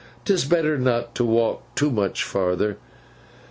'Tis 0.25 0.45
better 0.45 0.79
not 0.79 1.13
to 1.13 1.23
walk 1.23 1.61
too 1.75 1.91
much 1.91 2.27
together. 2.27 2.77